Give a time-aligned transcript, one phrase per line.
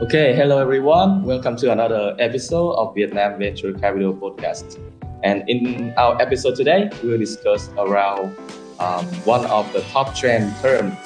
[0.00, 1.24] Okay, hello everyone.
[1.24, 4.80] Welcome to another episode of Vietnam Venture Capital Podcast.
[5.22, 8.34] And in our episode today, we will discuss around
[8.78, 10.96] um, one of the top trend terms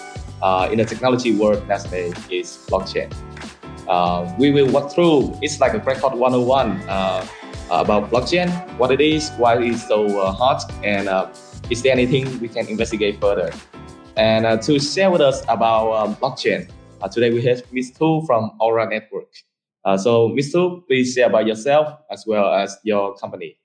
[0.43, 1.65] uh, in the technology world
[2.31, 3.13] is blockchain.
[3.89, 7.27] Uh, we will walk through it's like a record 101 uh,
[7.73, 8.49] about blockchain,
[8.79, 11.27] what it is, why it is so uh, hot, and uh,
[11.69, 13.51] is there anything we can investigate further?
[14.17, 16.71] And uh, to share with us about blockchain,
[17.05, 17.93] uh, today we have Ms.
[17.99, 19.29] Thu from Aura Network.
[19.85, 20.53] Uh, so, Ms.
[20.53, 23.59] Thu, please share about yourself as well as your company.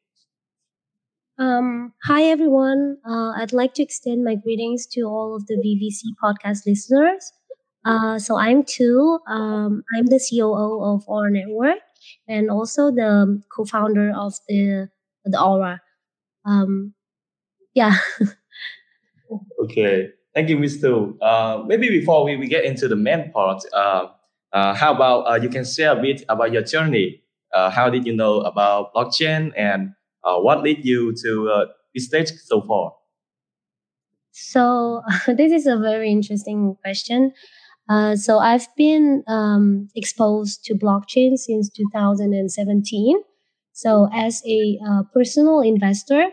[1.38, 2.98] Um, hi, everyone.
[3.08, 7.32] Uh, I'd like to extend my greetings to all of the VVC podcast listeners.
[7.86, 9.20] Uh, so, I'm Thu.
[9.26, 11.80] Um, I'm the COO of Aura Network
[12.28, 14.90] and also the co founder of the,
[15.24, 15.82] the Aura.
[16.46, 16.94] Um,
[17.74, 17.96] yeah.
[19.64, 20.10] okay.
[20.34, 21.16] Thank you, Mr.
[21.22, 24.08] Uh, maybe before we, we get into the main part, uh,
[24.54, 27.24] uh, how about uh, you can share a bit about your journey?
[27.54, 29.92] Uh, how did you know about blockchain and
[30.24, 32.94] uh, what led you to this stage so far?
[34.32, 37.34] So this is a very interesting question.
[38.16, 43.18] so I've been um, exposed to blockchain since 2017.
[43.74, 44.80] So as a
[45.12, 46.28] personal investor,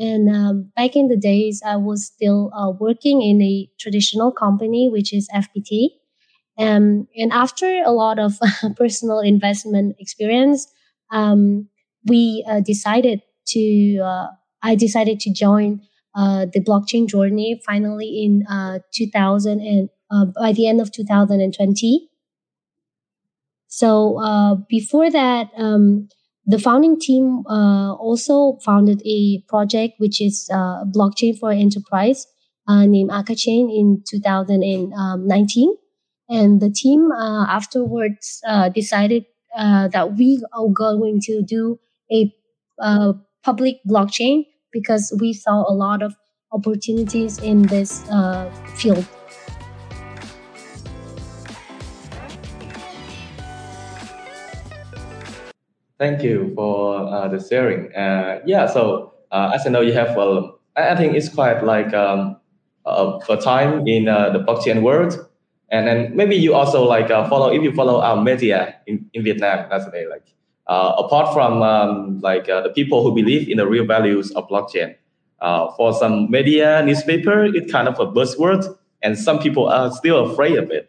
[0.00, 4.88] and um, back in the days, I was still uh, working in a traditional company,
[4.88, 5.90] which is FPT.
[6.58, 8.38] Um, and after a lot of
[8.76, 10.66] personal investment experience,
[11.10, 11.68] um,
[12.06, 14.26] we uh, decided to, uh,
[14.62, 15.82] I decided to join
[16.14, 22.08] uh, the blockchain journey finally in uh, 2000 and uh, by the end of 2020.
[23.68, 26.08] So before that, um,
[26.50, 32.26] the founding team uh, also founded a project which is uh, blockchain for enterprise
[32.68, 35.76] uh, named Akachain in 2019.
[36.28, 39.24] And the team uh, afterwards uh, decided
[39.56, 41.78] uh, that we are going to do
[42.12, 42.32] a
[43.42, 46.14] public blockchain because we saw a lot of
[46.52, 48.08] opportunities in this
[48.76, 49.06] field.
[56.00, 57.94] Thank you for uh, the sharing.
[57.94, 61.92] Uh, yeah, so uh, as I know, you have, well, I think it's quite like
[61.92, 62.38] um,
[62.86, 65.18] a time in uh, the blockchain world.
[65.70, 69.24] And then maybe you also like uh, follow, if you follow our media in, in
[69.24, 70.24] Vietnam, that's the like,
[70.68, 74.96] uh, apart from um, like the people who believe in the real values of blockchain,
[75.76, 80.56] for some media, newspaper, it's kind of a buzzword, and some people are still afraid
[80.56, 80.88] of it.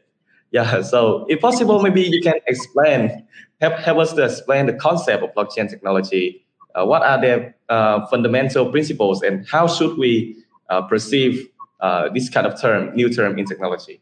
[0.51, 3.25] Yeah, so if possible, maybe you can explain
[3.61, 6.45] help, help us to explain the concept of blockchain technology.
[6.75, 10.35] Uh, what are the uh, fundamental principles and how should we
[10.69, 11.47] uh, perceive
[11.79, 14.01] uh, this kind of term, new term in technology?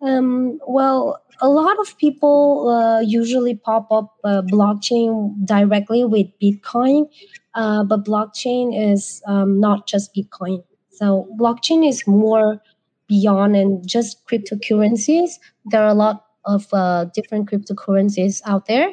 [0.00, 7.08] Um, well, a lot of people uh, usually pop up uh, blockchain directly with Bitcoin,
[7.54, 10.64] but blockchain is um, not just Bitcoin.
[10.90, 12.60] So blockchain is more
[13.12, 15.38] beyond and just cryptocurrencies.
[15.66, 18.88] There are a lot of uh, different cryptocurrencies out there.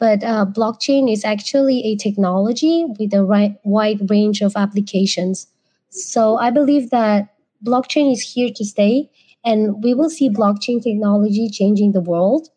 [0.00, 3.24] But uh, blockchain is actually a technology with a
[3.64, 5.46] wide range of applications.
[5.90, 7.28] So I believe that
[7.64, 9.08] blockchain is here to stay,
[9.44, 12.48] and we will see blockchain technology changing the world.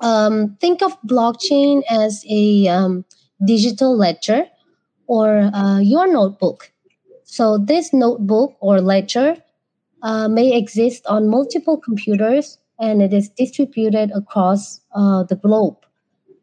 [0.00, 3.04] Um, think of blockchain as a um,
[3.44, 4.44] digital ledger
[5.06, 6.72] or uh, your notebook.
[7.24, 9.36] So, this notebook or ledger
[10.02, 15.76] uh, may exist on multiple computers and it is distributed across uh, the globe.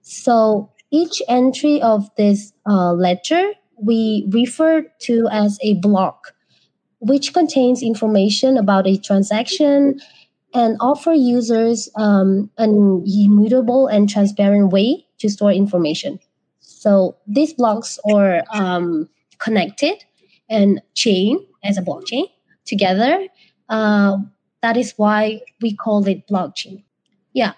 [0.02, 6.34] So each entry of this uh, ledger we refer to as a block,
[7.00, 10.00] which contains information about a transaction
[10.54, 16.20] and offer users um, an immutable and transparent way to store information.
[16.62, 20.06] So these blocks are um, connected
[20.50, 22.28] and chain as a blockchain
[22.66, 23.28] together
[23.70, 24.18] uh,
[24.62, 26.84] that is why we call it blockchain.
[27.34, 27.54] Yeah.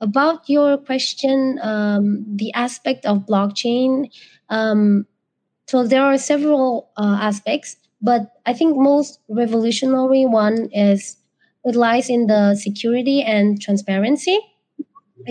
[0.00, 4.10] About your question, um, the aspect of blockchain,
[4.48, 5.06] um,
[5.68, 11.16] so there are several uh, aspects, but I think most revolutionary one is
[11.64, 14.38] it lies in the security and transparency.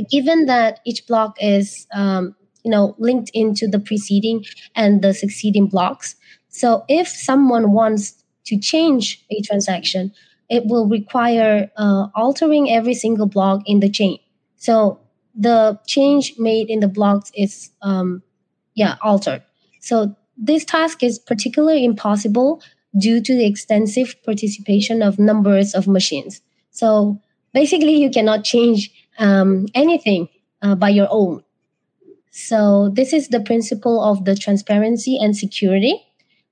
[0.10, 2.34] Given that each block is, um,
[2.64, 6.16] you know, linked into the preceding and the succeeding blocks,
[6.48, 10.12] so if someone wants to change a transaction,
[10.50, 14.20] it will require uh, altering every single block in the chain.
[14.58, 15.00] So
[15.36, 18.22] the change made in the blocks is um,
[18.76, 19.44] yeah altered.
[19.80, 22.62] So this task is particularly impossible
[22.98, 26.42] due to the extensive participation of numbers of machines.
[26.72, 27.20] So
[27.54, 30.28] basically you cannot change um, anything
[30.62, 31.44] uh, by your own.
[32.32, 36.02] So this is the principle of the transparency and security.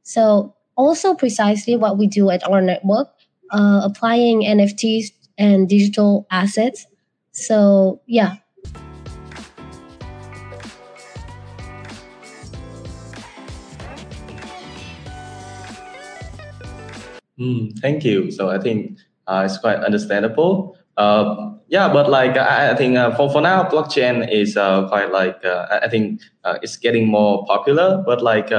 [0.04, 3.10] So also precisely what we do at Aura Network,
[3.52, 6.88] uh, applying NFTs and digital assets.
[7.32, 8.38] So yeah,
[17.40, 18.32] Mm, thank you.
[18.32, 20.76] So I think uh, it's quite understandable.
[20.98, 25.14] Uh, yeah, but like I, I think uh, for for now, blockchain is uh, quite
[25.14, 28.04] like uh, I think uh, it's getting more popular.
[28.06, 28.52] But like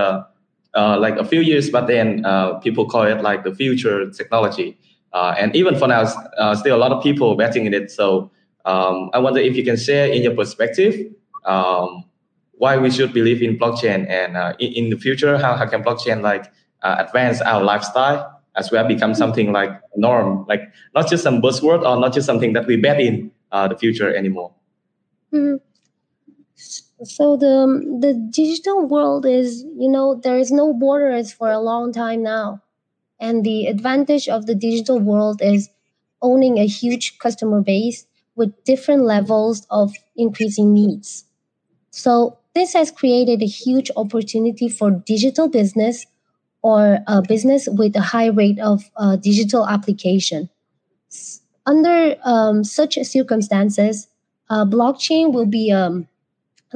[0.74, 4.78] uh, like a few years but then, uh, people call it like the future technology.
[5.12, 6.02] Uh, and even for now,
[6.38, 7.90] uh, still a lot of people betting in it.
[7.90, 8.30] So
[8.64, 11.12] um, I wonder if you can share in your perspective
[11.44, 12.04] um,
[12.52, 15.82] why we should believe in blockchain and uh, in, in the future, how, how can
[15.82, 16.46] blockchain like
[16.82, 20.62] uh, advance our lifestyle as well become something like norm, like
[20.94, 24.52] not just some buzzword or not just something that we bet in the future anymore.
[25.32, 25.60] Mhm.
[27.04, 31.92] So the the digital world is, you know, there is no borders for a long
[31.92, 32.62] time now.
[33.20, 35.70] And the advantage of the digital world is
[36.22, 38.06] owning a huge customer base
[38.36, 41.24] with different levels of increasing needs.
[41.90, 46.06] So this has created a huge opportunity for digital business
[46.62, 50.50] or a business with a high rate of uh, digital application.
[51.66, 54.08] Under um, such circumstances,
[54.48, 56.08] uh, blockchain will be um,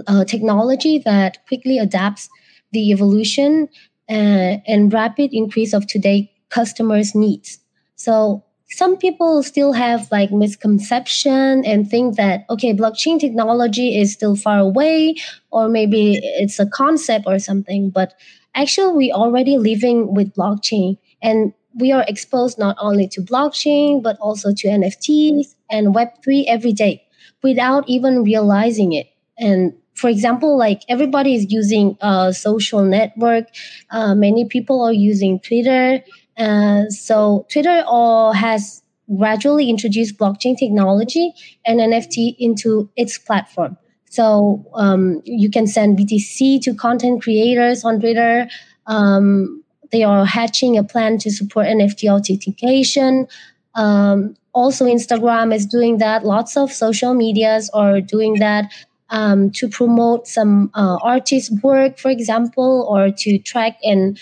[0.06, 2.28] a technology that quickly adapts
[2.72, 3.68] the evolution
[4.10, 7.58] uh, and rapid increase of today customers' needs.
[7.96, 14.36] So some people still have like misconception and think that okay, blockchain technology is still
[14.36, 15.14] far away,
[15.50, 17.90] or maybe it's a concept or something.
[17.90, 18.14] But
[18.54, 24.16] actually, we already living with blockchain, and we are exposed not only to blockchain but
[24.18, 27.02] also to NFTs and Web three every day
[27.42, 29.08] without even realizing it.
[29.38, 33.46] And for example, like everybody is using a social network.
[33.90, 36.02] Uh, many people are using Twitter.
[36.36, 38.82] Uh, so Twitter all has
[39.16, 41.32] gradually introduced blockchain technology
[41.64, 43.76] and NFT into its platform.
[44.10, 48.48] So um, you can send BTC to content creators on Twitter.
[48.86, 49.62] Um,
[49.92, 53.28] they are hatching a plan to support NFT authentication.
[53.74, 56.24] Um, also, Instagram is doing that.
[56.24, 58.72] Lots of social medias are doing that
[59.14, 64.18] um, to promote some uh, artist work, for example, or to track and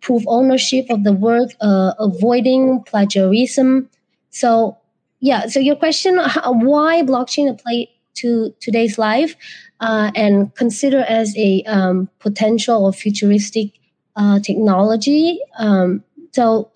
[0.00, 3.88] prove ownership of the work, uh, avoiding plagiarism.
[4.30, 4.76] So,
[5.20, 5.46] yeah.
[5.46, 9.36] So your question, why blockchain apply to today's life,
[9.78, 13.78] uh, and consider as a um, potential or futuristic
[14.16, 15.38] uh, technology.
[15.56, 16.02] Um,
[16.32, 16.72] so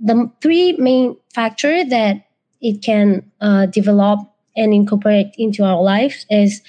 [0.00, 2.26] the three main factor that
[2.60, 4.18] it can uh, develop
[4.56, 6.60] and incorporate into our lives is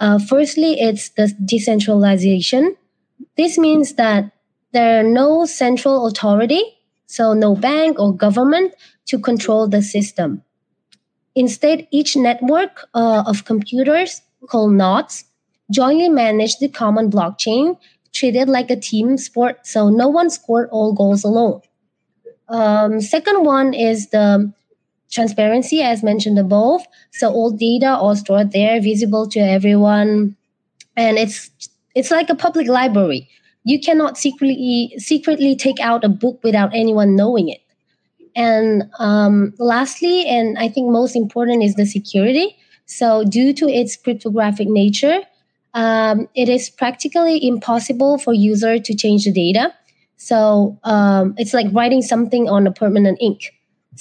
[0.00, 2.76] uh, firstly it's the decentralization.
[3.36, 4.32] This means that
[4.72, 6.62] there are no central authority
[7.06, 8.72] so no bank or government
[9.06, 10.42] to control the system.
[11.34, 15.24] Instead each network uh, of computers called nodes
[15.70, 17.78] jointly manage the common blockchain
[18.12, 21.60] treated like a team sport so no one scored all goals alone.
[22.48, 24.52] Um, second one is the
[25.10, 26.82] transparency, as mentioned above.
[27.12, 30.36] So all data are stored there, visible to everyone,
[30.96, 31.50] and it's
[31.94, 33.28] it's like a public library.
[33.64, 37.60] You cannot secretly secretly take out a book without anyone knowing it.
[38.36, 42.56] And um, lastly, and I think most important is the security.
[42.86, 45.20] So due to its cryptographic nature,
[45.74, 49.74] um, it is practically impossible for user to change the data.
[50.16, 53.52] So um, it's like writing something on a permanent ink.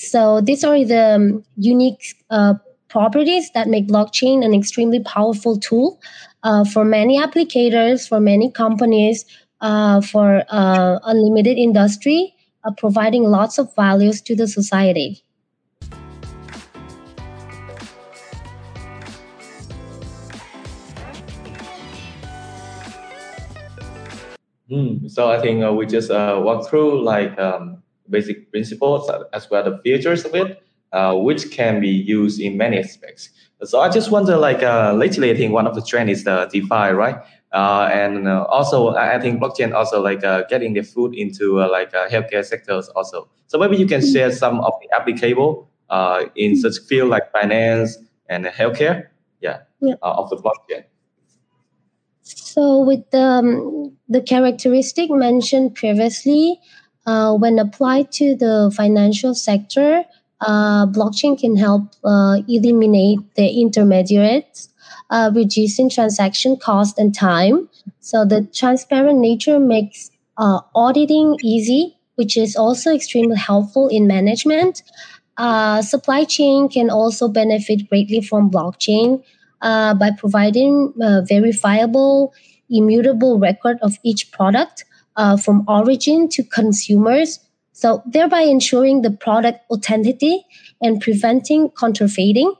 [0.01, 2.53] So these are the um, unique uh,
[2.87, 5.99] properties that make blockchain an extremely powerful tool
[6.43, 9.25] uh, for many applicators, for many companies,
[9.59, 15.21] uh, for uh, unlimited industry, uh, providing lots of values to the society.
[24.71, 29.63] Mm, so I think uh, we just walk through like um, basic principles as well
[29.63, 30.61] the features of it,
[30.91, 33.29] uh, which can be used in many aspects.
[33.63, 36.49] So I just wonder, like uh, lately, I think one of the trend is the
[36.51, 37.17] DeFi, right?
[37.51, 41.69] Uh, and uh, also, I think blockchain also like uh, getting the food into uh,
[41.69, 43.27] like uh, healthcare sectors also.
[43.47, 47.97] So maybe you can share some of the applicable uh, in such field like finance
[48.29, 49.07] and healthcare,
[49.41, 49.95] yeah, Yeah.
[50.03, 50.83] of the blockchain.
[52.21, 56.59] So with the, um, the characteristic mentioned previously,
[57.05, 60.03] uh, when applied to the financial sector,
[60.41, 64.69] uh, blockchain can help uh, eliminate the intermediaries,
[65.09, 67.67] uh, reducing transaction cost and time.
[67.99, 74.83] So the transparent nature makes uh, auditing easy, which is also extremely helpful in management.
[75.37, 79.23] Uh, supply chain can also benefit greatly from blockchain
[79.61, 80.93] by providing
[81.27, 82.33] verifiable,
[82.69, 84.85] immutable record of each product
[85.19, 87.39] uh, from origin to consumers.
[87.73, 90.45] So thereby ensuring the product authenticity
[90.81, 92.53] and preventing counterfeiting,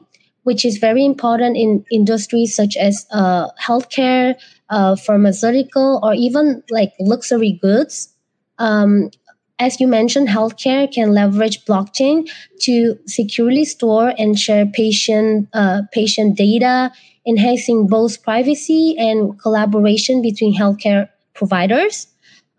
[0.44, 4.36] which is very important in industries such as uh, healthcare,
[4.70, 8.14] uh, pharmaceutical, or even like luxury goods.
[8.58, 9.10] Um,
[9.58, 12.30] as you mentioned, healthcare can leverage blockchain
[12.62, 16.92] to securely store and share patient uh, patient data,
[17.26, 22.08] enhancing both privacy and collaboration between healthcare providers.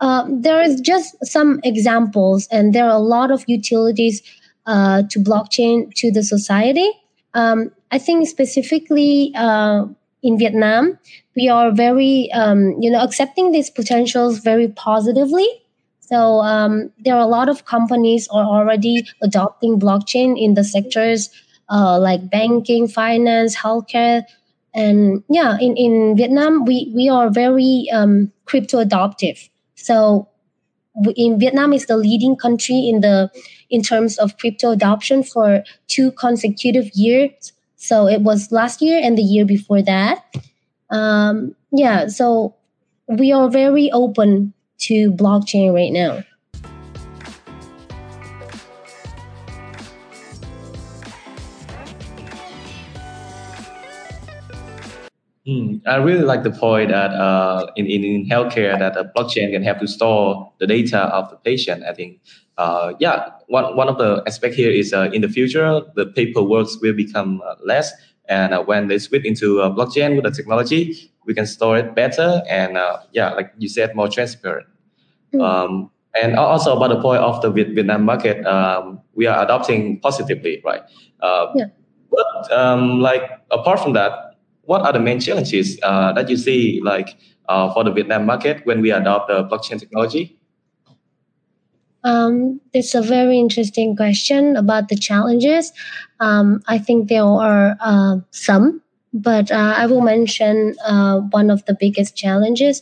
[0.01, 4.23] Um, there is just some examples, and there are a lot of utilities
[4.67, 6.91] uh, to blockchain to the society.
[7.35, 9.87] Um, I think specifically uh,
[10.23, 10.99] in Vietnam,
[11.37, 15.47] we are very, um, you know, accepting these potentials very positively
[16.11, 21.31] so um, there are a lot of companies are already adopting blockchain in the sectors
[21.69, 24.25] uh, like banking, finance, healthcare,
[24.75, 29.49] and yeah, in, in Vietnam we we are very um, crypto adoptive.
[29.81, 30.29] So
[31.17, 33.31] in Vietnam is the leading country in the
[33.71, 37.53] in terms of crypto adoption for two consecutive years.
[37.77, 40.25] So it was last year and the year before that.
[40.91, 42.55] Um, yeah, so
[43.07, 46.25] we are very open to blockchain right now?
[55.49, 59.51] Mm, I really like the point that uh, in, in, in healthcare that a blockchain
[59.53, 61.83] can help to store the data of the patient.
[61.85, 62.21] I think,
[62.59, 66.69] uh, yeah, one, one of the aspect here is uh, in the future, the paperwork
[66.83, 67.91] will become uh, less.
[68.29, 71.95] And uh, when they switch into uh, blockchain with the technology, we can store it
[71.95, 72.43] better.
[72.47, 72.79] And
[73.13, 74.67] yeah, like you said, more transparent.
[75.33, 75.43] Mm.
[75.43, 80.61] Um, and also about the point of the Vietnam market, um, we are adopting positively,
[80.65, 80.83] right?
[81.21, 81.67] Uh, yeah.
[82.11, 84.30] But um, like apart from that,
[84.71, 88.65] what are the main challenges uh, that you see like uh, for the Vietnam market
[88.65, 90.39] when we adopt the blockchain technology?
[92.05, 95.73] Um, it's a very interesting question about the challenges.
[96.21, 98.81] Um, I think there are uh, some,
[99.13, 102.81] but uh, I will mention uh, one of the biggest challenges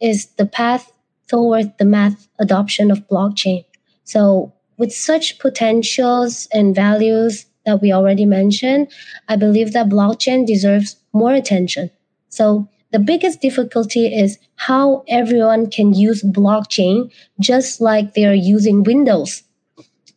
[0.00, 0.90] is the path
[1.28, 3.66] toward the mass adoption of blockchain.
[4.04, 8.88] So, with such potentials and values that we already mentioned,
[9.28, 11.90] I believe that blockchain deserves more attention.
[12.28, 18.84] So, the biggest difficulty is how everyone can use blockchain just like they are using
[18.84, 19.42] Windows.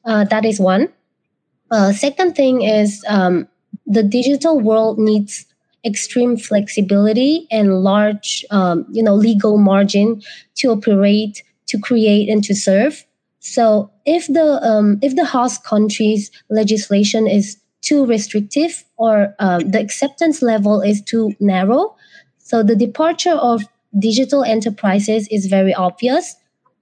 [0.06, 0.88] Uh, that is one.
[1.72, 3.48] Uh, second thing is um,
[3.86, 5.46] the digital world needs
[5.86, 10.22] extreme flexibility and large, um, you know, legal margin
[10.56, 13.06] to operate, to create, and to serve.
[13.40, 19.80] So if the um, if the host country's legislation is too restrictive or um, the
[19.80, 21.96] acceptance level is too narrow,
[22.38, 23.64] so the departure of
[23.98, 26.36] digital enterprises is very obvious.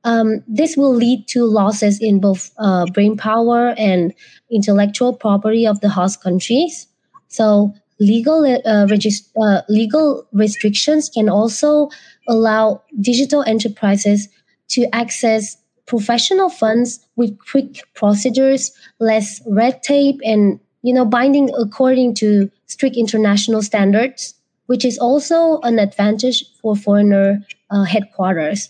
[0.03, 4.13] Um, this will lead to losses in both uh, brain power and
[4.51, 6.87] intellectual property of the host countries.
[7.27, 11.89] So legal uh, regist- uh, legal restrictions can also
[12.27, 14.29] allow digital enterprises
[14.69, 22.13] to access professional funds with quick procedures, less red tape, and you know binding according
[22.15, 24.35] to strict international standards,
[24.67, 27.39] which is also an advantage for foreigner
[27.71, 28.69] uh, headquarters.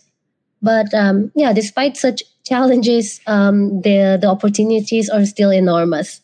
[0.61, 6.21] But um, yeah, despite such challenges, um, the the opportunities are still enormous.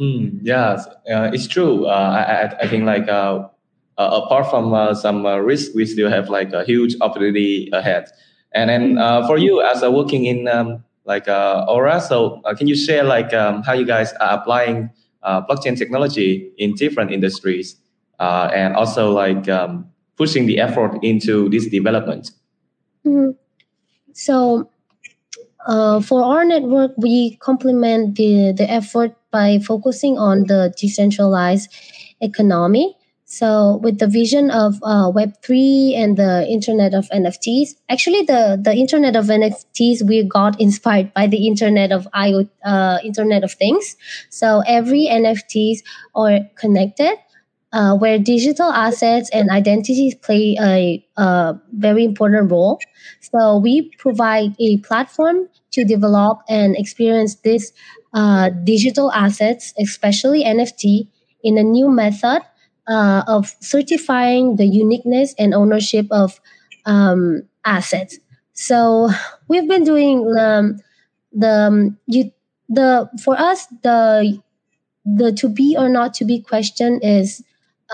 [0.00, 1.84] Mm, yes, uh, it's true.
[1.84, 3.46] Uh, I, I think like uh,
[3.98, 8.08] uh apart from uh, some uh, risk, we still have like a huge opportunity ahead.
[8.52, 13.04] And then for you as a working in um, like Aura, so can you share
[13.04, 14.90] like um, how you guys are applying
[15.22, 17.76] blockchain technology in different industries,
[18.18, 22.32] and also like um, pushing the effort into this development?
[23.06, 23.38] Mm-hmm.
[24.14, 24.68] So
[25.66, 31.70] uh, for Aura Network, we complement the, the effort by focusing on the decentralized
[32.20, 32.96] economy.
[33.26, 38.74] So, with the vision of uh, Web3 and the Internet of NFTs, actually, the, the
[38.74, 43.96] Internet of NFTs, we got inspired by the Internet of IoT, uh, Internet of Things.
[44.30, 45.78] So, every NFTs
[46.16, 47.18] are connected
[47.72, 52.80] uh, where digital assets and identities play a, a very important role.
[53.20, 57.72] So we provide a platform to develop and experience these
[58.12, 61.08] uh, digital assets, especially NFT,
[61.42, 62.42] in a new method
[62.88, 66.40] uh, of certifying the uniqueness and ownership of
[66.86, 68.18] um, assets.
[68.52, 69.10] So
[69.48, 70.80] we've been doing um,
[71.32, 72.32] the um, you
[72.68, 74.40] the for us the
[75.04, 77.42] the to be or not to be question is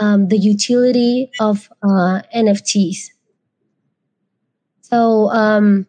[0.00, 3.10] um, the utility of uh, NFTs.
[4.82, 5.86] So um,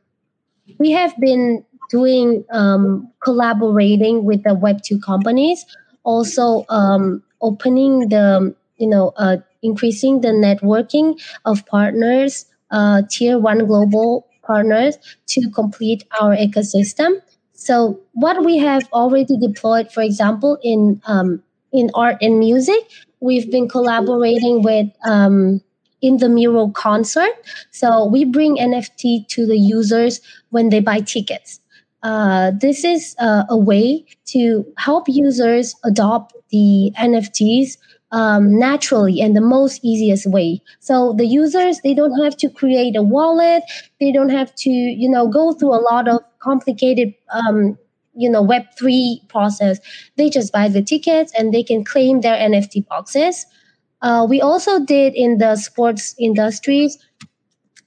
[0.80, 5.66] we have been doing um, collaborating with the Web two companies,
[6.04, 13.66] also um, opening the you know uh, increasing the networking of partners, uh, tier one
[13.66, 14.98] global partners
[15.28, 17.22] to complete our ecosystem.
[17.54, 22.82] So what we have already deployed, for example, in um, in art and music,
[23.20, 25.62] we've been collaborating with um,
[26.02, 27.34] in the mural concert.
[27.72, 31.60] So we bring NFT to the users when they buy tickets.
[32.04, 37.78] Uh, this is uh, a way to help users adopt the NFTs
[38.12, 40.62] um, naturally and the most easiest way.
[40.80, 43.64] So the users they don't have to create a wallet.
[44.00, 47.78] They don't have to you know go through a lot of complicated um,
[48.18, 49.80] you know web 3 process
[50.18, 53.46] they just buy the tickets and they can claim their nft boxes.
[54.02, 56.98] Uh, we also did in the sports industries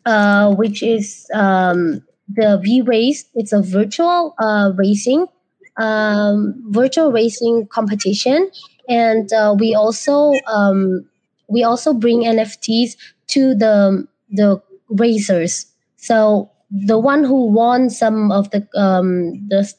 [0.07, 5.27] uh, which is um, the v race it's a virtual uh, racing
[5.77, 8.51] um, virtual racing competition.
[8.89, 11.09] And uh, we also um,
[11.49, 12.97] we also bring nfts
[13.29, 15.67] to the the racers.
[15.97, 19.73] So the one who won some of the um, the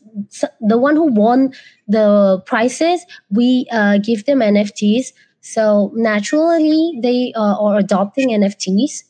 [0.59, 1.53] the one who won
[1.87, 5.13] the prizes, we uh, give them NFTs.
[5.41, 9.03] So naturally, they uh, are adopting NFTs.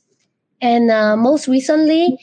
[0.62, 2.20] And uh, most recently,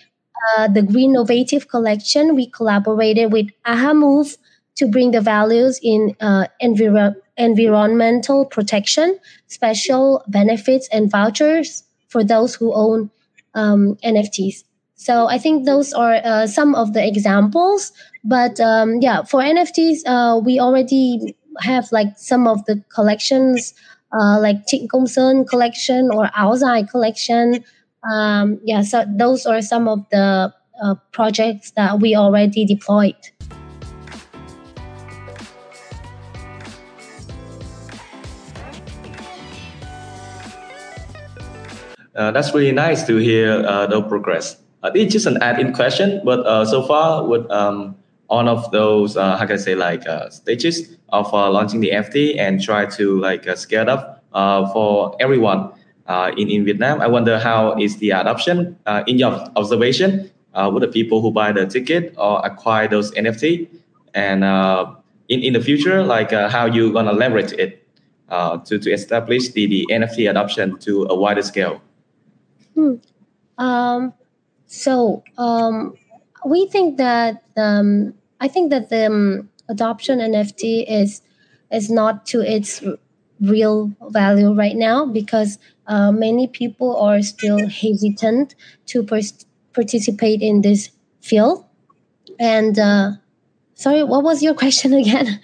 [0.56, 4.36] uh, the Green Innovative Collection, we collaborated with AhaMove
[4.76, 9.18] to bring the values in uh, enviro- environmental protection,
[9.48, 13.10] special benefits, and vouchers for those who own
[13.54, 14.64] um, NFTs.
[14.98, 17.92] So I think those are uh, some of the examples.
[18.24, 23.74] But um, yeah, for NFTs, uh, we already have like some of the collections,
[24.12, 24.56] uh, like
[24.92, 27.64] Công Sơn collection or Dài collection.
[28.10, 33.14] Um, yeah, so those are some of the uh, projects that we already deployed.
[42.16, 44.56] Uh, that's really nice to hear uh, the progress.
[44.82, 47.96] Uh, it's just an add-in question, but uh, so far with um,
[48.28, 51.90] all of those, uh, how can I say, like uh, stages of uh, launching the
[51.90, 55.72] NFT and try to like uh, scale up uh, for everyone
[56.36, 57.00] in in Vietnam.
[57.00, 60.30] I wonder how is the adoption in your observation
[60.72, 63.68] with the people who buy the ticket or acquire those NFT,
[64.14, 64.44] and
[65.28, 67.84] in in the future, like how you gonna leverage it
[68.30, 71.82] to to establish the the NFT adoption to a wider scale.
[72.74, 72.94] Hmm.
[73.58, 74.14] Um,
[74.68, 75.94] so um,
[76.46, 81.22] we think that um, I think that the um, adoption NFT is
[81.72, 82.84] is not to its
[83.40, 88.54] real value right now because uh, many people are still hesitant
[88.86, 91.64] to pers- participate in this field.
[92.38, 93.12] And uh,
[93.74, 95.40] sorry, what was your question again?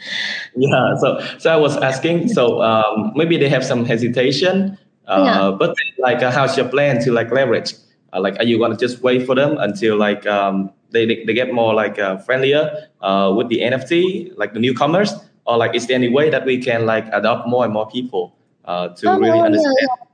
[0.54, 4.76] Yeah, so so I was asking, so um, maybe they have some hesitation,
[5.08, 5.14] yeah.
[5.14, 7.74] uh, but like, uh, how's your plan to like leverage?
[8.14, 11.34] Uh, like, are you gonna just wait for them until like um, they, they they
[11.34, 15.12] get more like uh, friendlier uh, with the NFT, like the newcomers,
[15.46, 18.34] or like is there any way that we can like adopt more and more people
[18.64, 19.76] uh, to Oh really no, understand?
[19.80, 20.06] yeah.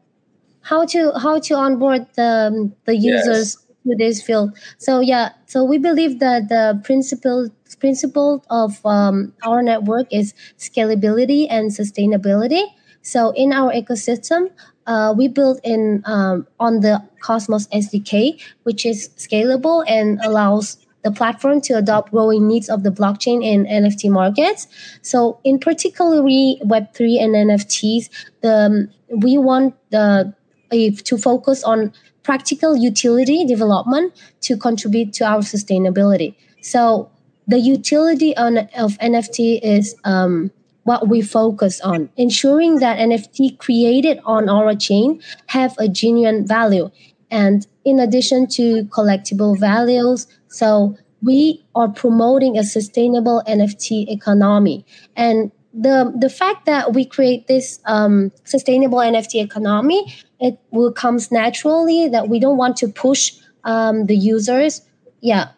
[0.63, 3.27] how to how to onboard the the Yes.
[3.27, 7.49] users to this field so yeah so we believe that the principle
[7.81, 12.63] principle of um, Aura Network is scalability and sustainability
[13.03, 14.51] so in our ecosystem
[14.91, 21.11] uh, we built in um, on the cosmos sdk which is scalable and allows the
[21.11, 24.69] platform to adopt growing needs of the blockchain and nft markets
[25.03, 28.11] so in particularly web3 and nfts
[28.43, 28.89] the um,
[29.23, 30.35] we want the
[30.71, 36.35] if to focus on practical utility development to contribute to our sustainability.
[36.63, 37.11] So
[37.47, 40.51] the utility on, of NFT is um,
[40.85, 46.91] what we focus on, ensuring that NFT created on our chain have a genuine value.
[47.31, 54.85] And in addition to collectible values, so we are promoting a sustainable NFT economy.
[55.17, 61.31] And the the fact that we create this um, sustainable NFT economy, it will comes
[61.31, 63.33] naturally that we don't want to push
[63.65, 64.83] um, the users.
[65.21, 65.51] Yeah.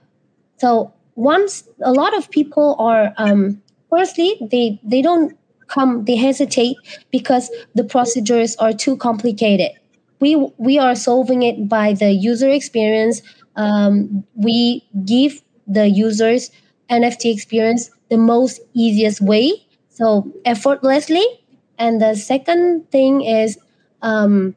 [0.59, 5.37] So once a lot of people are um, firstly they they don't
[5.69, 6.77] come they hesitate
[7.11, 9.71] because the procedures are too complicated.
[10.21, 13.23] We we are solving it by the user experience.
[13.57, 16.51] Um, we give the users
[16.91, 19.53] NFT experience the most easiest way
[19.91, 21.25] so effortlessly
[21.79, 23.59] and the second thing is
[24.01, 24.55] um,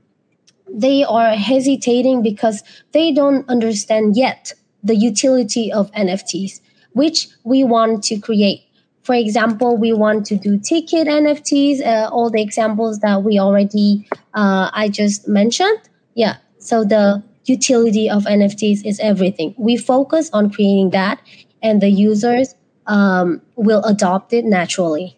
[0.72, 6.62] they are hesitating because they don't understand yet the utility of nfts
[6.94, 8.62] which we want to create
[9.06, 14.08] for example we want to do ticket nfts uh, all the examples that we already
[14.34, 15.80] uh, i just mentioned.
[16.16, 19.54] Yeah so the utility of nfts is everything.
[19.58, 21.22] We focus on creating that
[21.62, 22.56] and the users
[22.88, 25.18] um, will adopt it naturally.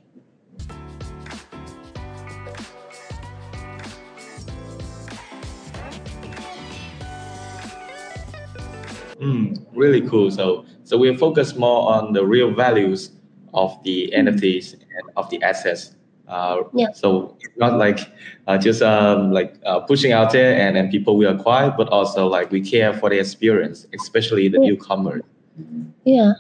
[9.20, 10.30] Mm, really cool.
[10.30, 13.12] So so we focus more on the real values
[13.54, 15.94] of the NFTs and of the assets.
[16.28, 16.92] Uh, yeah.
[16.92, 18.00] so it's not like
[18.48, 22.28] uh, just um, like uh, pushing out there and then people will acquire, but also
[22.28, 24.70] like we care for the experience, especially the yeah.
[24.70, 25.22] newcomer.
[26.04, 26.34] yeah.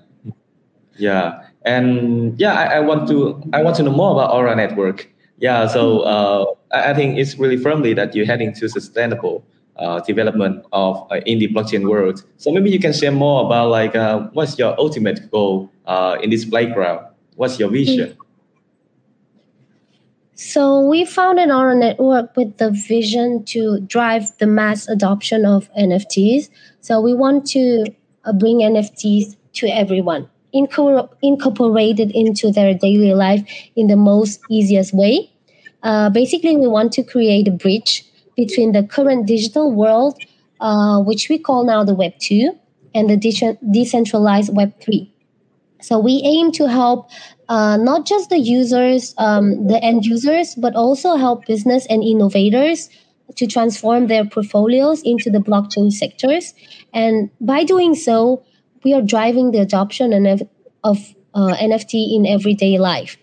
[1.00, 5.08] Yeah, and yeah, I, I want to I want to know more about Aura Network.
[5.38, 9.46] Yeah, so uh, I, I think it's really firmly that you're heading to sustainable
[9.80, 12.24] uh, development of uh, in the blockchain world.
[12.38, 16.30] So maybe you can share more about like uh, what's your ultimate goal uh, in
[16.30, 17.06] this playground?
[17.36, 18.18] What's your vision?
[20.40, 26.50] So we founded Aura Network with the vision to drive the mass adoption of NFTs.
[26.80, 27.86] So we want to
[28.24, 33.44] uh, bring NFTs to everyone, incorpor- incorporated into their daily life
[33.76, 35.32] in the most easiest way.
[35.82, 38.06] Uh, basically, we want to create a bridge
[38.38, 40.17] between the current digital world,
[40.62, 42.52] uh, which we call now the Web 2,
[42.95, 45.12] and the de- decentralized Web 3.
[45.82, 47.10] So we aim to help
[47.50, 52.89] uh, not just the users, um, the end users, but also help business and innovators
[53.36, 56.54] to transform their portfolios into the blockchain sectors.
[56.93, 58.43] And by doing so,
[58.84, 60.41] we are driving the adoption of,
[60.84, 60.97] of
[61.34, 63.17] uh, NFT in everyday life.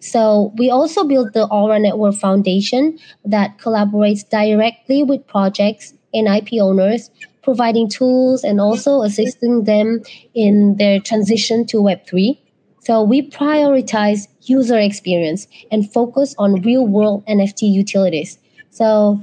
[0.00, 6.60] So we also built the Aura Network Foundation that collaborates directly with projects and IP
[6.60, 7.10] owners,
[7.42, 10.02] providing tools and also assisting them
[10.34, 12.38] in their transition to Web3.
[12.80, 18.38] So we prioritize user experience and focus on real world NFT utilities.
[18.70, 19.20] So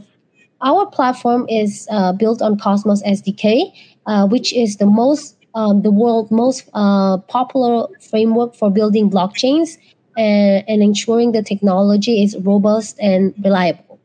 [0.62, 3.72] our platform is uh, built on Cosmos SDK,
[4.06, 9.78] uh, which is the most um, the world most uh, popular framework for building blockchains
[10.18, 14.00] and, and ensuring the technology is robust and reliable.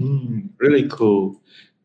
[0.00, 1.40] Mm, really cool.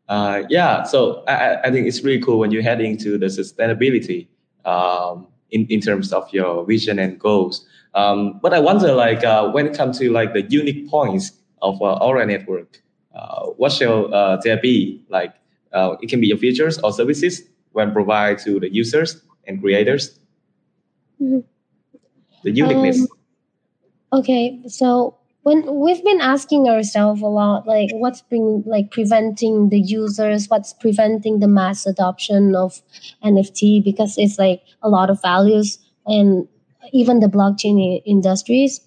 [0.07, 4.27] Uh, yeah, so I, I think it's really cool when you're heading to the sustainability
[4.65, 7.65] um, in, in terms of your vision and goals.
[7.95, 11.81] Um, but I wonder, like, uh, when it comes to like the unique points of
[11.81, 12.82] uh, Aura Network,
[13.57, 15.03] what shall uh, there be?
[15.09, 15.33] Like,
[15.71, 20.19] uh, it can be your features or services when provide to the users and creators,
[21.21, 21.43] Mhm.
[22.43, 23.01] the uniqueness.
[23.01, 23.07] Um,
[24.19, 29.79] okay, so when we've been asking ourselves a lot, like what's been like preventing the
[29.79, 32.81] users, what's preventing the mass adoption of
[33.23, 36.47] NFT because it's like a lot of values and
[36.91, 38.81] even the blockchain industries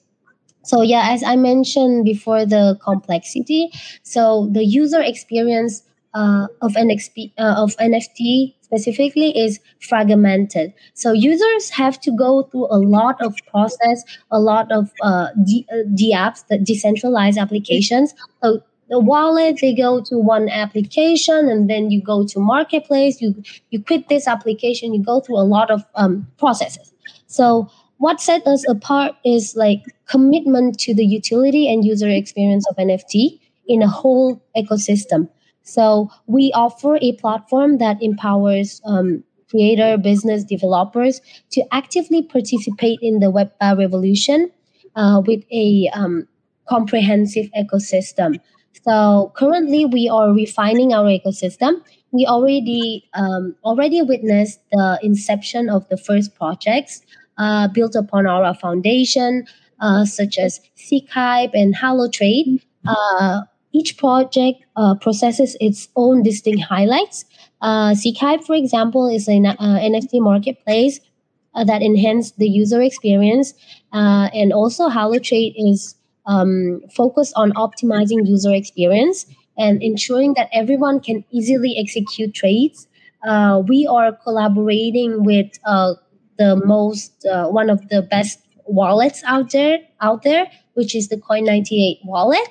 [0.67, 3.71] So yeah, as I mentioned before, the complexity.
[4.03, 5.83] So the user experience
[6.15, 10.73] uh, of uh, of NFT specifically is fragmented.
[10.95, 15.67] So users have to go through a lot of process, a lot of uh, D,
[15.71, 18.15] uh, D apps, the decentralized applications.
[18.43, 23.21] So the wallet, they go to one application, and then you go to marketplace.
[23.21, 23.35] You
[23.71, 24.95] you quit this application.
[24.95, 26.93] You go through a lot of um, processes.
[27.27, 32.77] So what set us apart is like commitment to the utility and user experience of
[32.77, 35.29] NFT in a whole ecosystem.
[35.63, 43.21] So we offer a platform that empowers um, creator, business developers to actively participate in
[43.21, 44.51] the Web uh, revolution
[44.95, 46.29] uh, with a um,
[46.69, 48.41] comprehensive ecosystem.
[48.85, 51.83] So currently, we are refining our ecosystem.
[52.13, 57.03] We already um, already witnessed the inception of the first projects
[57.39, 59.47] uh, built upon our foundation,
[59.81, 60.61] uh, such as
[61.11, 62.63] Hype and HaloTrade.
[62.87, 67.25] Uh, each project uh, processes its own distinct highlights.
[67.61, 71.01] Uh, Seekhype, for example, is an uh, NFT marketplace
[71.55, 73.55] uh, that enhance the user experience,
[73.93, 75.95] uh, and also HaloTrade is
[76.27, 82.87] um, focused on optimizing user experience and ensuring that everyone can easily execute trades.
[83.27, 85.95] Uh, we are collaborating with uh,
[86.39, 91.17] the most uh, one of the best wallets out there out there, which is the
[91.17, 92.49] Coin98 wallet.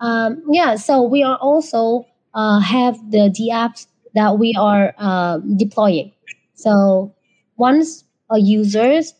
[0.00, 5.38] Um, yeah, so we are also uh, have the D apps that we are uh,
[5.56, 6.12] deploying.
[6.54, 7.14] So
[7.56, 9.14] once a users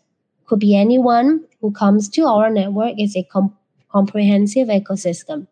[0.47, 3.57] could be anyone who comes to our network is a com-
[3.91, 5.47] comprehensive ecosystem.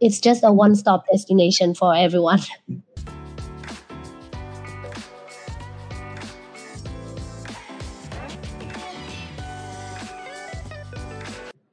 [0.00, 2.40] It's just a one-stop destination for everyone.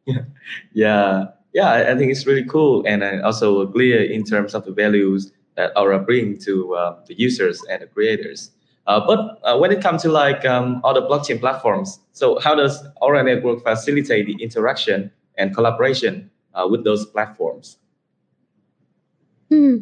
[0.73, 4.71] Yeah, yeah, I, I think it's really cool and also clear in terms of the
[4.71, 8.51] values that Aura bring to uh, the users and the creators.
[8.85, 12.83] Uh, but uh, when it comes to like um, other blockchain platforms, so how does
[13.01, 17.77] Aura Network facilitate the interaction and collaboration uh, with those platforms?
[19.49, 19.77] Hmm.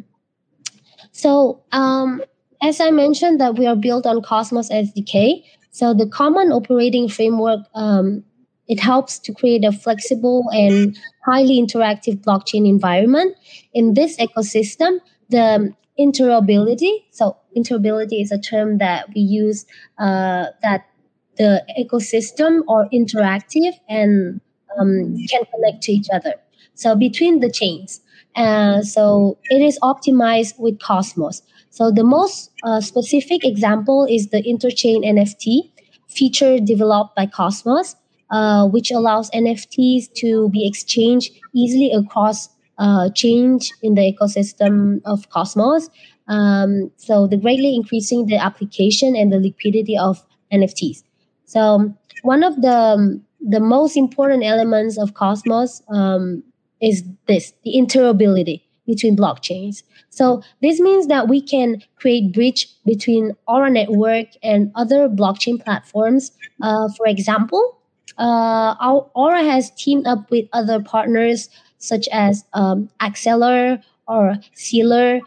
[1.11, 2.21] So, um,
[2.61, 5.43] as I mentioned, that we are built on Cosmos SDK.
[5.71, 8.23] So the common operating framework um,
[8.71, 13.35] it helps to create a flexible and highly interactive blockchain environment.
[13.73, 19.65] In this ecosystem, the interoperability, so interoperability is a term that we use
[19.99, 20.87] uh, that
[21.35, 24.39] the ecosystem are interactive and
[24.79, 26.35] um, can connect to each other.
[26.73, 27.99] So between the chains.
[28.37, 31.41] Uh, so it is optimized with Cosmos.
[31.71, 35.69] So the most uh, specific example is the interchain NFT
[36.07, 37.97] feature developed by Cosmos
[38.31, 45.29] uh, which allows NFTs to be exchanged easily across uh, change in the ecosystem of
[45.29, 45.89] Cosmos.
[46.27, 51.03] Um, so the greatly increasing the application and the liquidity of NFTs.
[51.45, 56.43] So one of the the most important elements of Cosmos um,
[56.81, 59.83] is this: the interoperability between blockchains.
[60.09, 66.31] So this means that we can create bridge between our network and other blockchain platforms.
[66.61, 67.80] Uh, for example,
[68.21, 68.75] uh,
[69.15, 75.19] Aura has teamed up with other partners such as um, Axelar or Celer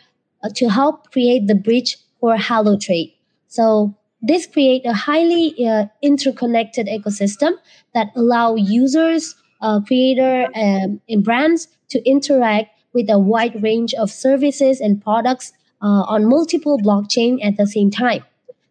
[0.43, 3.13] uh, to help create the bridge for HaloTrade.
[3.49, 7.55] So this create a highly uh, interconnected ecosystem
[7.95, 14.11] that allow users, uh, creator, um, and brands to interact with a wide range of
[14.11, 15.53] services and products
[15.83, 18.25] uh, on multiple blockchain at the same time.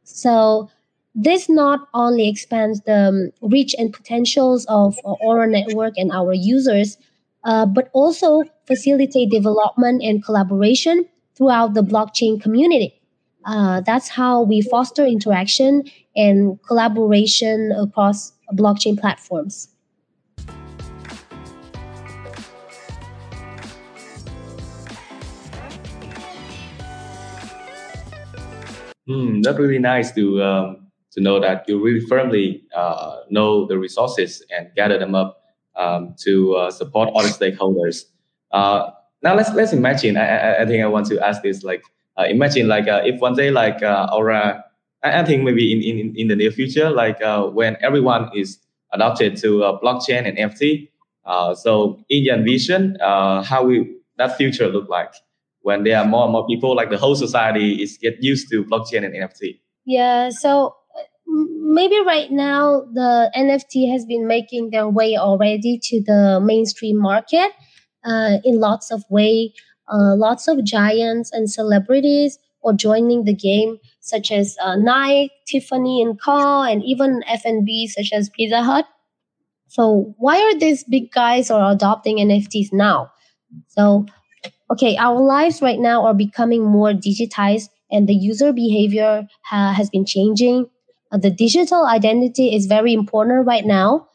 [0.06, 0.70] So
[1.16, 6.34] this not only expands the um, reach and potentials of uh, Aura Network and our
[6.34, 6.98] users,
[7.44, 13.00] uh, but also facilitate development and collaboration throughout the blockchain community.
[13.46, 15.84] Uh, that's how we foster interaction
[16.16, 19.68] and collaboration across blockchain platforms.
[29.06, 30.83] Hmm, that's really nice to um,
[31.14, 35.44] to know that you really firmly uh, know the resources and gather them up
[35.76, 38.06] um, to uh, support other stakeholders.
[38.52, 38.90] Uh,
[39.22, 40.18] now let's let's imagine.
[40.18, 41.64] I, I, I, think I want to ask this.
[41.64, 41.84] Like,
[42.18, 44.64] uh, imagine like uh, if one day like uh, Aura,
[45.04, 47.20] I, I, think maybe in, in in the near future, like
[47.54, 48.58] when everyone is
[48.92, 50.90] adopted to blockchain and NFT.
[51.56, 53.86] so in your vision, how will
[54.18, 55.14] that future look like
[55.62, 58.64] when there are more and more people, like the whole society is get used to
[58.66, 59.60] blockchain and NFT?
[59.86, 60.30] Yeah.
[60.30, 60.76] So
[61.28, 67.52] maybe right now the NFT has been making their way already to the mainstream market
[68.06, 69.54] uh, in lots of way.
[69.92, 76.02] Uh, lots of giants and celebrities are joining the game, such as uh, Nike, Tiffany
[76.02, 78.86] and Co, and even F&B such as Pizza Hut.
[79.68, 83.12] So why are these big guys are adopting NFTs now?
[83.70, 84.06] So,
[84.72, 89.90] okay, our lives right now are becoming more digitized, and the user behavior ha- has
[89.90, 90.73] been changing uh,
[91.18, 94.08] the digital identity is very important right now,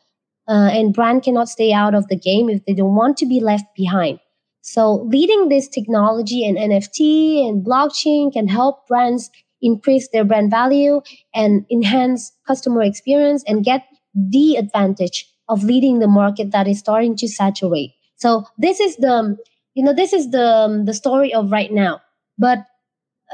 [0.49, 3.41] uh, and brand cannot stay out of the game if they don't want to be
[3.41, 4.19] left behind.
[4.63, 9.31] So, leading this technology and NFT and blockchain can help brands
[9.63, 11.01] increase their brand value
[11.35, 13.85] and enhance customer experience and get
[14.15, 17.93] the advantage of leading the market that is starting to saturate.
[18.17, 19.37] So, this is the
[19.75, 22.01] you know this is the the story of right now.
[22.39, 22.65] But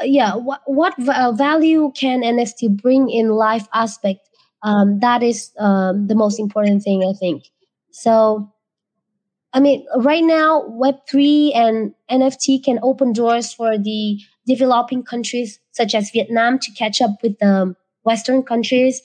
[0.02, 4.28] yeah what, what uh, value can nft bring in life aspect
[4.62, 7.44] um, that is um, the most important thing i think
[7.90, 8.50] so
[9.54, 15.94] I mean, right now, Web3 and NFT can open doors for the developing countries such
[15.94, 19.00] as Vietnam to catch up with the Western countries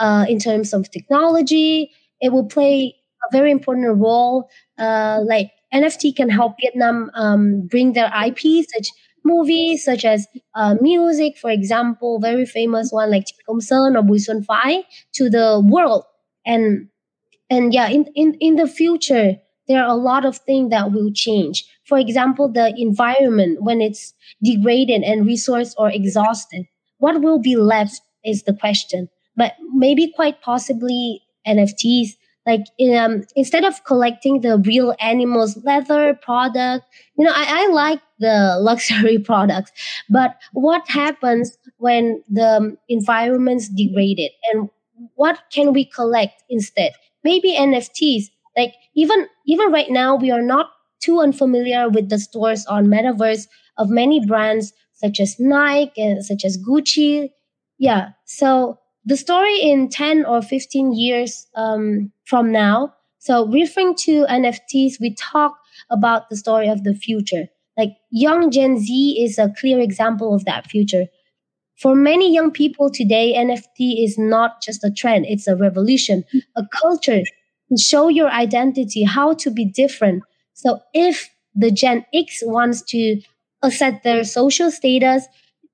[0.00, 1.92] uh, in terms of technology.
[2.20, 2.96] It will play
[3.28, 4.50] a very important role.
[4.76, 8.88] Uh, like NFT can help Vietnam um, bring their IP, such
[9.26, 14.44] movies, such as uh, music, for example, very famous one like Công Sơn or Xuân
[14.46, 14.84] Phái,
[15.14, 16.04] to the world.
[16.44, 16.88] And
[17.50, 19.36] and yeah, in, in, in the future,
[19.68, 21.64] there are a lot of things that will change.
[21.84, 26.66] For example, the environment when it's degraded and resource or exhausted,
[26.98, 29.08] what will be left is the question.
[29.36, 32.62] But maybe quite possibly NFTs like
[32.96, 36.84] um, instead of collecting the real animals leather product
[37.18, 39.72] you know I, I like the luxury products.
[40.08, 44.30] But what happens when the environment's degraded?
[44.52, 44.70] And
[45.14, 46.92] what can we collect instead?
[47.24, 52.64] Maybe nfts like even even right now we are not too unfamiliar with the stores
[52.66, 57.30] on metaverse of many brands such as nike and such as gucci.
[57.78, 62.94] Yeah so the story in 10 or 15 years um, from now.
[63.18, 65.56] So, referring to NFTs, we talk
[65.90, 67.48] about the story of the future.
[67.78, 71.06] Like young Gen Z is a clear example of that future.
[71.80, 76.24] For many young people today, NFT is not just a trend, it's a revolution,
[76.56, 77.22] a culture
[77.76, 80.22] show your identity, how to be different.
[80.54, 83.20] So, if the Gen X wants to
[83.62, 85.26] assert their social status,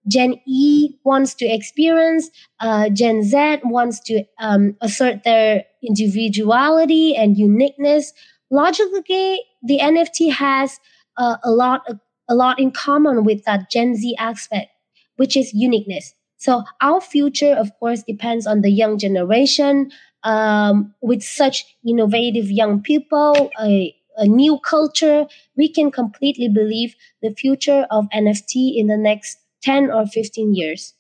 [0.09, 7.37] Gen E wants to experience, uh, Gen Z wants to um, assert their individuality and
[7.39, 8.13] uniqueness.
[8.51, 10.79] Logically, the NFT has
[11.17, 11.83] uh, a lot
[12.29, 14.71] a lot in common with that Gen Z aspect,
[15.17, 16.15] which is uniqueness.
[16.37, 19.91] So our future, of course, depends on the young generation.
[20.25, 27.35] Um, with such innovative young people, a, a new culture, we can completely believe the
[27.35, 30.95] future of NFT in the next 10 or 15 years.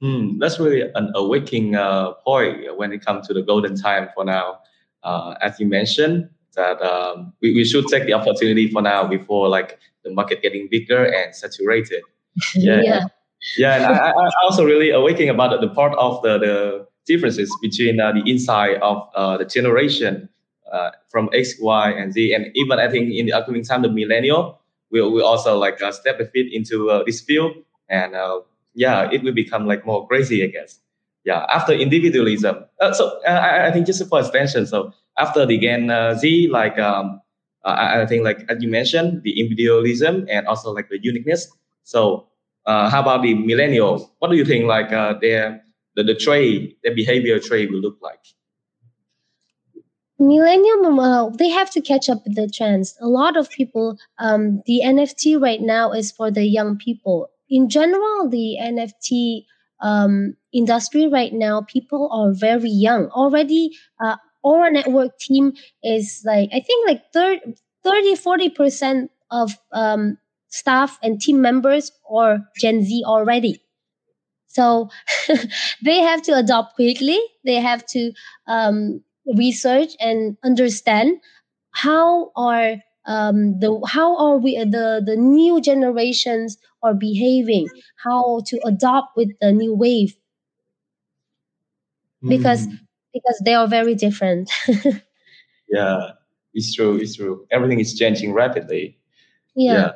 [0.00, 4.24] Hmm, that's really an awakening uh, point when it comes to the golden time for
[4.24, 4.58] now.
[5.02, 9.48] Uh, as you mentioned, that um, we, we should take the opportunity for now before
[9.48, 12.02] like the market getting bigger and saturated.
[12.54, 13.04] Yeah, yeah,
[13.56, 13.76] yeah.
[13.76, 18.12] and I, I also really awakening about the part of the the differences between uh,
[18.12, 20.28] the inside of uh, the generation
[20.72, 23.90] uh, from X, Y, and Z, and even I think in the upcoming time, the
[23.90, 27.52] millennial will will also like uh, step a bit into uh, this field,
[27.88, 28.40] and uh,
[28.74, 30.80] yeah, it will become like more crazy, I guess.
[31.24, 32.64] Yeah, after individualism.
[32.92, 37.20] so I, I think just for extension, so after the Gen Z, like um,
[37.64, 41.50] I, I think like as you mentioned, the individualism and also like the uniqueness.
[41.82, 42.28] So
[42.66, 44.12] how about the millennial?
[44.20, 44.66] What do you think?
[44.66, 44.90] Like
[45.20, 45.62] their
[45.96, 48.20] the, the trade, the behavior trade will look like?
[50.18, 52.96] Millennium, uh, they have to catch up with the trends.
[53.00, 57.28] A lot of people, um, the NFT right now is for the young people.
[57.50, 59.44] In general, the NFT
[59.80, 63.08] um, industry right now, people are very young.
[63.08, 67.54] Already, uh, Aura Network team is like, I think like 30,
[67.84, 70.16] 30 40% of um,
[70.48, 73.60] staff and team members are Gen Z already.
[74.56, 74.88] So
[75.84, 77.20] they have to adopt quickly.
[77.44, 78.12] They have to
[78.46, 79.02] um,
[79.36, 81.20] research and understand
[81.72, 87.68] how are um, the how are we the the new generations are behaving,
[88.02, 90.16] how to adopt with the new wave,
[92.26, 92.80] because mm.
[93.12, 94.50] because they are very different.
[95.68, 96.12] yeah,
[96.54, 96.96] it's true.
[96.96, 97.46] It's true.
[97.50, 98.96] Everything is changing rapidly.
[99.54, 99.72] yeah.
[99.72, 99.92] yeah.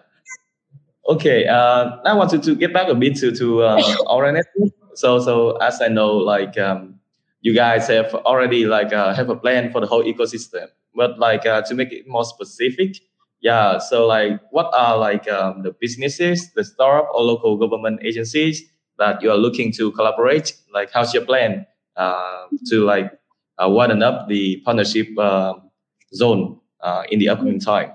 [1.08, 3.82] Okay, uh, I wanted to get back a bit to to uh,
[4.94, 7.00] So so as I know, like um,
[7.40, 11.46] you guys have already like uh, have a plan for the whole ecosystem, but like
[11.46, 12.96] uh, to make it more specific,
[13.40, 13.78] yeah.
[13.78, 18.62] So like, what are like um, the businesses, the startup or local government agencies
[18.98, 20.54] that you are looking to collaborate?
[20.72, 23.10] Like, how's your plan uh, to like
[23.58, 25.70] uh, widen up the partnership um,
[26.14, 27.92] zone uh, in the upcoming time?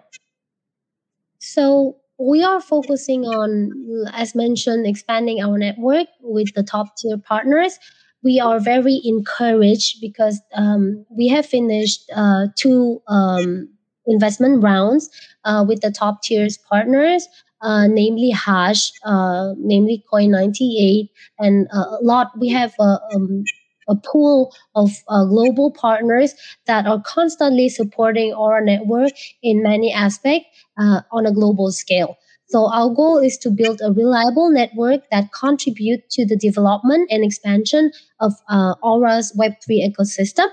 [1.40, 3.72] So we are focusing on,
[4.14, 7.78] as mentioned, expanding our network with the top tier partners.
[8.24, 13.70] We are very encouraged because um, we have finished uh, two um,
[14.08, 15.10] investment rounds
[15.44, 17.28] uh, with the top tiers partners,
[17.62, 21.10] uh, namely Hash, uh, namely Coin98,
[21.40, 22.32] and uh, a lot.
[22.40, 23.44] We have uh, um,
[23.88, 26.34] a pool of uh, global partners
[26.66, 29.12] that are constantly supporting our network
[29.42, 32.18] in many aspects uh, on a global scale.
[32.48, 37.24] So our goal is to build a reliable network that contribute to the development and
[37.24, 40.48] expansion of uh, Aura's Web3 ecosystem.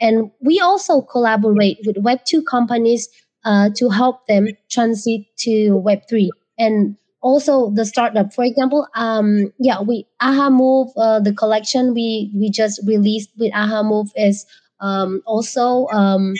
[0.00, 3.08] And we also collaborate with Web2 companies
[3.44, 6.28] uh, to help them transit to Web3.
[6.58, 12.50] And also the startup, for example, um, yeah, we AhaMove, uh, the collection we we
[12.50, 14.44] just released with AhaMove is
[14.80, 16.34] um, also um,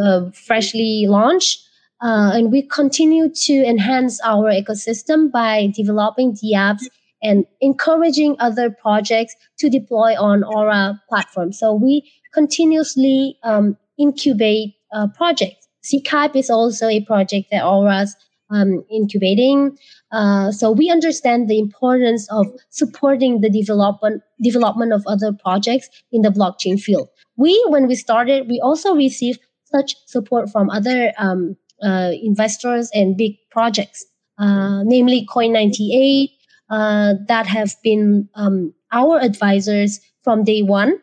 [0.00, 1.66] uh, freshly launched.
[2.00, 6.82] Uh, and we continue to enhance our ecosystem by developing the apps
[7.22, 11.52] and encouraging other projects to deploy on Aura platform.
[11.52, 15.68] So we continuously um, incubate uh, projects.
[15.84, 18.16] Zcash is also a project that Aura's
[18.52, 19.76] um, incubating.
[20.12, 26.22] Uh, so we understand the importance of supporting the development development of other projects in
[26.22, 27.08] the blockchain field.
[27.36, 33.16] We, when we started, we also received such support from other um, uh, investors and
[33.16, 34.04] big projects,
[34.38, 36.28] uh, namely Coin98,
[36.70, 40.98] uh, that have been um, our advisors from day one.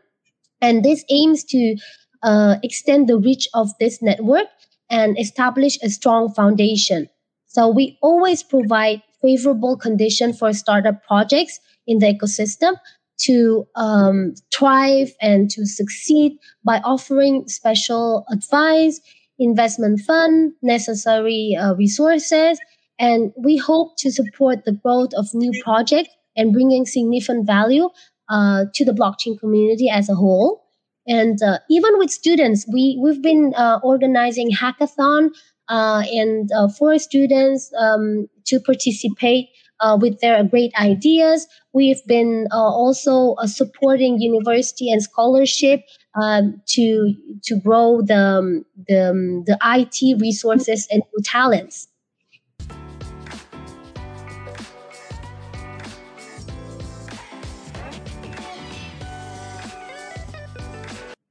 [0.62, 1.76] And this aims to
[2.24, 4.48] uh, extend the reach of this network
[4.90, 7.10] and establish a strong foundation.
[7.50, 12.76] So we always provide favorable condition for startup projects in the ecosystem
[13.22, 19.02] to um, thrive and to succeed by offering special advice,
[19.40, 22.60] investment fund, necessary uh, resources,
[23.00, 27.90] and we hope to support the growth of new projects and bringing significant value
[28.30, 30.64] uh, to the blockchain community as a whole.
[31.08, 35.32] And uh, even with students, we we've been uh, organizing hackathon
[35.70, 39.50] and uh, for students um, to participate
[39.80, 41.48] uh, with their great ideas.
[41.74, 45.82] We've been uh, also uh, supporting university and scholarship
[46.20, 47.14] um, to
[47.44, 51.88] to grow the, the the IT resources and talents.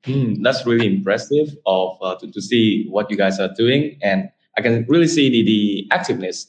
[0.08, 4.30] Mm, that's really impressive of uh, to, to see what you guys are doing, and
[4.56, 6.46] I can really see the, the activeness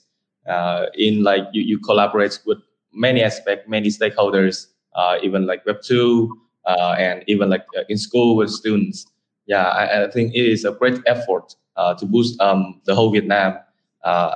[0.47, 2.59] uh, in like you, you collaborate with
[2.93, 7.97] many aspects, many stakeholders, uh, even like Web two, uh, and even like uh, in
[7.97, 9.05] school with students.
[9.45, 13.11] Yeah, I, I think it is a great effort uh, to boost um, the whole
[13.11, 13.57] Vietnam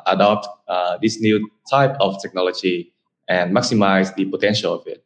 [0.06, 0.48] adopt
[1.02, 2.94] this new type of technology
[3.30, 5.06] and maximize the potential of it.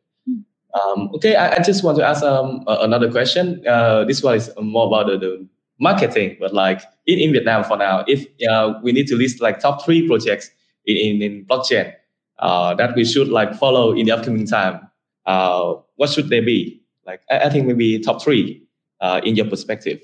[0.78, 3.65] Um, okay, I, I, just want to ask um, another question.
[3.67, 5.47] Uh, this one is more about the, the,
[5.80, 9.59] marketing, but like in, in Vietnam for now, if uh, we need to list like
[9.59, 10.49] top three projects
[10.86, 11.93] in, in, in blockchain
[12.39, 14.80] uh, that we should like follow in the upcoming time,
[15.28, 16.82] uh, what should they be?
[17.05, 18.67] Like, I, I think maybe top three
[19.01, 19.99] uh, in your perspective.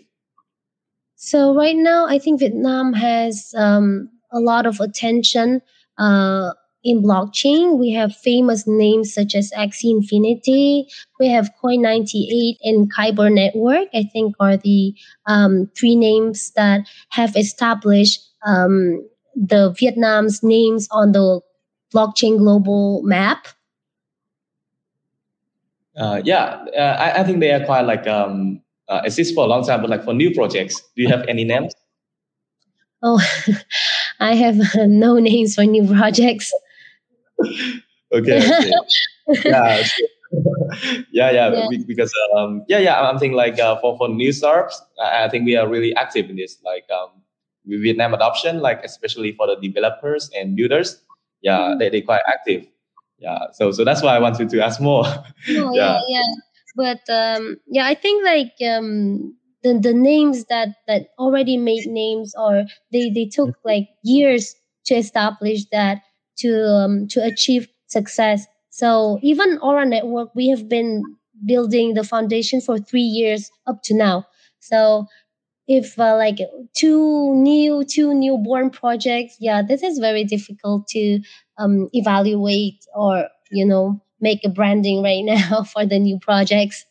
[1.15, 5.61] So right now, I think Vietnam has um, a lot of attention
[5.97, 6.53] uh,
[6.84, 10.88] in blockchain, we have famous names such as Axie Infinity,
[11.20, 14.94] we have Coin98 and Kyber Network, I think are the
[15.26, 21.42] um, three names that have established um, the Vietnam's names on the
[21.94, 23.48] blockchain global map.
[25.96, 28.60] Uh, yeah, uh, I, I, think they are quite like um,
[28.90, 31.44] uh, exist for a long time, but like for new projects, do you have any
[31.44, 31.74] names?
[33.04, 33.22] Oh,
[34.20, 36.52] I have no names for new projects.
[38.14, 38.72] okay, okay.
[39.46, 39.84] yeah,
[41.12, 44.82] yeah, yeah, yeah, because um, yeah, yeah, I'm thinking like uh, for for new startups,
[45.02, 47.10] I think we are really active in this, like um,
[47.66, 51.02] Vietnam adoption, like especially for the developers and builders.
[51.41, 51.80] Yeah, mm-hmm.
[51.80, 52.66] they they quite active.
[53.20, 55.06] Yeah, so so that's why I wanted to ask more.
[55.06, 55.70] Oh, yeah.
[55.74, 56.30] yeah, yeah,
[56.76, 62.34] but um, yeah, I think like um, the the names that that already made names
[62.38, 63.68] or they they took mm-hmm.
[63.68, 66.02] like years to establish that
[66.38, 68.46] to um, to achieve success.
[68.70, 71.04] So even Aura Network, we have been
[71.46, 74.26] building the foundation for three years up to now.
[74.60, 75.08] So
[75.68, 76.40] if uh, like
[76.76, 81.22] two new two newborn projects, yeah, this is very difficult to
[81.58, 86.86] um, evaluate or you know make a branding right now for the new projects.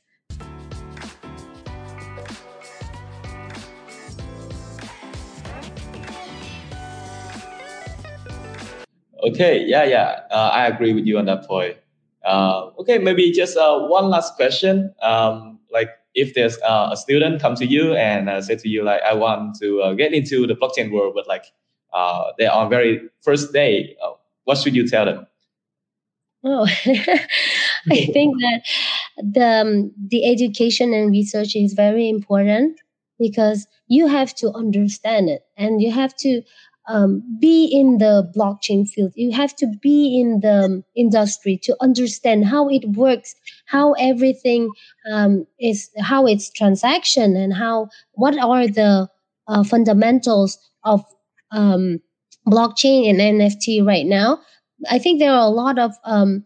[9.23, 11.77] Okay, yeah, yeah, uh, I agree with you on that point.
[12.25, 14.93] Uh, okay, maybe just uh, one last question.
[15.03, 18.83] Um, like, if there's uh, a student come to you and uh, say to you
[18.83, 21.47] like, I want to uh, get into the blockchain world, but like
[22.39, 23.97] they're on very first day,
[24.45, 25.27] what should you tell them?
[26.45, 28.63] Oh, I think that
[29.17, 32.81] the um, the education and research is very important
[33.19, 36.43] because you have to understand it and you have to
[36.89, 39.13] um, be in the blockchain field.
[39.15, 43.35] You have to be in the industry to understand how it works,
[43.67, 44.71] how everything
[45.11, 49.09] um, is, how it's transaction, and how what are the
[49.49, 51.05] uh, fundamentals of
[51.53, 52.01] um,
[52.47, 54.41] blockchain and NFT right now.
[54.91, 56.45] I think there are a lot of um,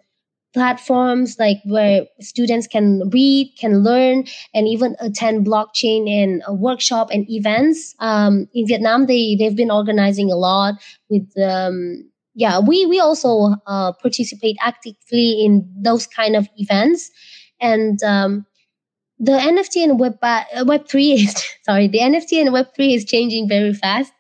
[0.57, 7.09] platforms like where students can read, can learn, and even attend blockchain and a workshop
[7.13, 7.95] and events.
[8.01, 10.75] Um, in Vietnam, they they've been organizing a lot
[11.11, 11.31] with.
[11.39, 17.11] Um, yeah, we we also uh, participate actively in those kind of events,
[17.61, 18.47] and um,
[19.19, 21.35] the NFT and Web uh, Web three is
[21.65, 24.13] sorry, the NFT and Web three is changing very fast,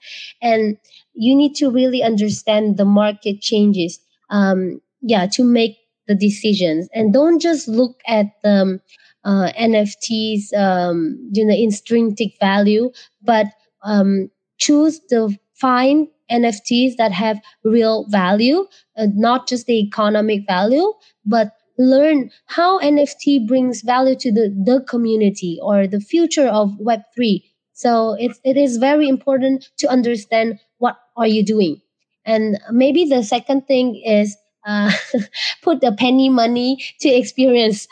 [0.42, 0.76] and
[1.14, 3.98] you need to really understand the market changes.
[4.28, 5.76] Um, yeah, to make
[6.08, 8.80] the decisions, and don't just look at the um,
[9.24, 12.90] uh, NFTs, um, you know, intrinsic value,
[13.22, 13.46] but
[13.82, 20.92] um, choose the find NFTs that have real value, uh, not just the economic value,
[21.24, 27.42] but learn how NFT brings value to the, the community or the future of Web3.
[27.74, 31.80] So it, it is very important to understand what are you doing.
[32.24, 34.36] And maybe the second thing is
[34.66, 34.90] uh,
[35.62, 37.88] put the penny money to experience.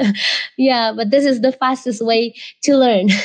[0.58, 3.08] yeah, but this is the fastest way to learn.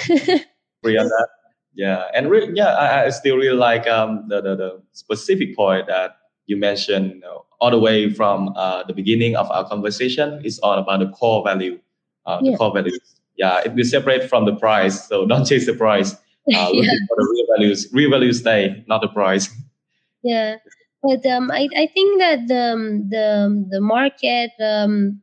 [0.83, 1.27] That.
[1.75, 6.17] Yeah, and yeah, I, I still really like um, the, the, the specific point that
[6.45, 10.59] you mentioned you know, all the way from uh, the beginning of our conversation is
[10.59, 11.79] all about the core value,
[12.25, 12.57] uh, the Yeah.
[12.57, 12.99] core values.
[13.37, 15.07] Yeah, it will separate from the price.
[15.07, 16.13] So don't chase the price.
[16.13, 16.61] Uh, yeah.
[16.71, 17.87] looking for the real values.
[17.93, 19.49] Real values stay, not the price.
[20.23, 20.55] Yeah,
[21.01, 25.21] but um, I, I think that the um, the um, the market um,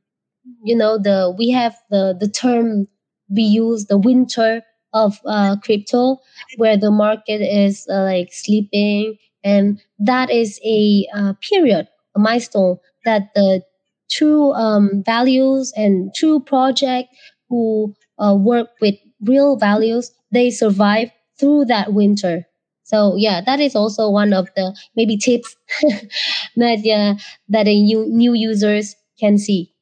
[0.64, 2.88] you know the we have the the term
[3.30, 4.62] we use the winter
[4.92, 6.18] of uh, crypto
[6.56, 12.78] where the market is uh, like sleeping and that is a uh, period a milestone
[13.04, 13.62] that the
[14.10, 17.08] true um, values and true project
[17.48, 22.46] who uh, work with real values they survive through that winter
[22.86, 25.56] so yeah that is also one of the maybe tips
[26.56, 27.14] that yeah
[27.48, 29.72] that a new, new users can see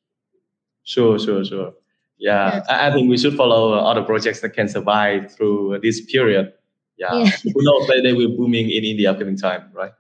[0.85, 1.73] Sure, sure, sure.
[2.19, 6.53] yeah I, I think we should follow other projects that can survive through this period.
[6.99, 7.89] Yeah, yeah who knows?
[7.89, 9.93] They, they will booming in, in the upcoming time, right?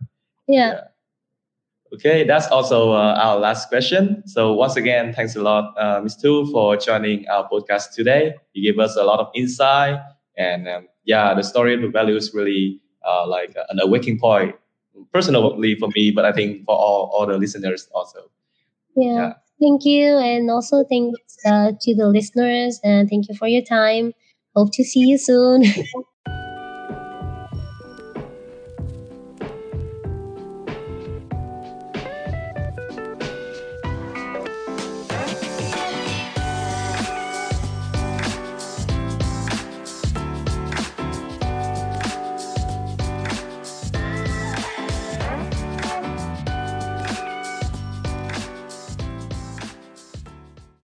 [0.49, 0.81] yeah Yeah.
[1.95, 4.23] Okay, that's also uh, our last question.
[4.27, 6.17] So once again, thanks a lot, uh, Ms.
[6.17, 8.35] Thu, for joining our podcast today.
[8.53, 10.01] You gave us a lot of insight,
[10.37, 14.55] and um, yeah, the story of the values really uh, like an awakening point,
[15.13, 18.31] personally for me, but I think for all, all the listeners also.
[18.97, 20.17] Yeah, Yeah, thank you.
[20.17, 24.13] And also thanks uh, to the listeners and thank you for your time.
[24.55, 25.65] Hope to see you soon.